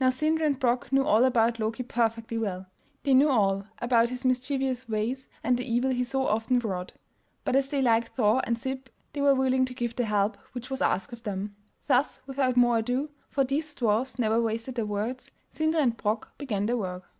[0.00, 2.66] Now Sindri and Brok knew all about Loki perfectly well;
[3.02, 6.92] they knew all about his mischievous ways and the evil he so often wrought,
[7.42, 10.70] but as they liked Thor and Sib they were willing to give the help which
[10.70, 11.56] was asked of them.
[11.88, 16.66] Thus without more ado, for these dwarfs never wasted their words, Sindri and Brok began
[16.66, 17.10] their work.